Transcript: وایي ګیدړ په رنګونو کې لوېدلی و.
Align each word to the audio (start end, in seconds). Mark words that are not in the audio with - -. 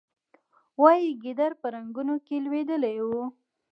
وایي 0.81 1.09
ګیدړ 1.23 1.51
په 1.61 1.67
رنګونو 1.75 2.15
کې 2.25 2.35
لوېدلی 2.45 2.97
و. 3.07 3.09